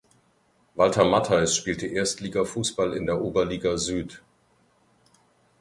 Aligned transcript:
Walter 0.73 1.05
Mattheis 1.05 1.55
spielte 1.55 1.85
Erstligafußball 1.85 2.93
in 2.93 3.05
der 3.05 3.21
Oberliga 3.21 3.77
Süd. 3.77 4.23